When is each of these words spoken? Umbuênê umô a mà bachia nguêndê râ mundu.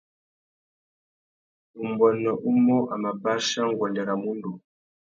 Umbuênê 1.83 2.31
umô 2.49 2.77
a 2.93 2.95
mà 3.03 3.11
bachia 3.23 3.63
nguêndê 3.69 4.01
râ 4.07 4.15
mundu. 4.23 4.51